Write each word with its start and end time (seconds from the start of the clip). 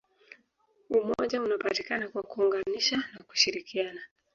umoja 0.99 1.41
unapatikana 1.41 2.09
kwa 2.09 2.23
kuungana 2.23 2.63
na 3.13 3.23
kushirikiana 3.27 4.01